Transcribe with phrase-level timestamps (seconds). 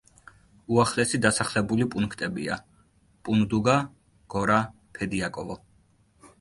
[0.75, 2.57] უახლოესი დასახლებული პუნქტებია:
[3.29, 3.79] პუნდუგა,
[4.35, 4.59] გორა,
[4.99, 5.63] ფედიაკოვო.